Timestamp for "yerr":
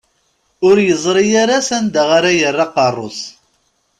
2.39-2.57